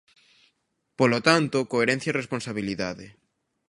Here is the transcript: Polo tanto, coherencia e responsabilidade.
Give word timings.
Polo 0.99 1.19
tanto, 1.27 1.57
coherencia 1.71 2.09
e 2.11 2.17
responsabilidade. 2.21 3.05